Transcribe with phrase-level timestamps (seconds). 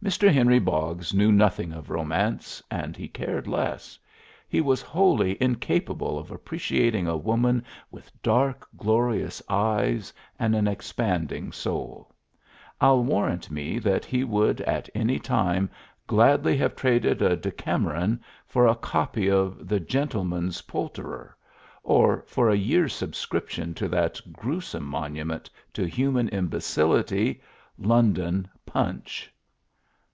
[0.00, 0.32] Mr.
[0.32, 3.98] Henry Boggs knew nothing of romance, and he cared less;
[4.48, 11.50] he was wholly incapable of appreciating a woman with dark, glorious eyes and an expanding
[11.50, 12.14] soul;
[12.80, 15.68] I'll warrant me that he would at any time
[16.06, 21.36] gladly have traded a "Decameron" for a copy of "The Gentleman Poulterer,"
[21.82, 27.42] or for a year's subscription to that grewsome monument to human imbecility,
[27.76, 29.32] London "Punch."